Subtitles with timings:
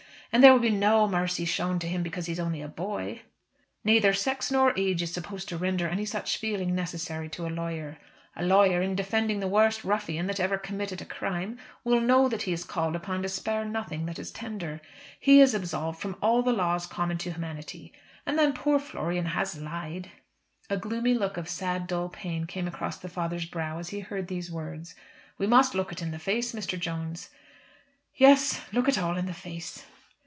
[0.33, 3.23] And there will be no mercy shown to him because he is only a boy.
[3.83, 7.97] Neither sex nor age is supposed to render any such feeling necessary to a lawyer.
[8.37, 12.43] A lawyer in defending the worst ruffian that ever committed a crime will know that
[12.43, 14.79] he is called upon to spare nothing that is tender.
[15.19, 17.91] He is absolved from all the laws common to humanity.
[18.25, 20.11] And then poor Florian has lied."
[20.69, 24.29] A gloomy look of sad, dull pain came across the father's brow as he heard
[24.29, 24.95] these words.
[25.37, 26.79] "We must look it in the face, Mr.
[26.79, 27.31] Jones."
[28.15, 29.85] "Yes, look it all in the face."